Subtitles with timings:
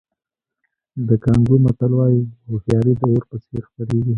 [1.07, 4.09] د کانګو متل وایي هوښیاري د اور په څېر خپرېږي.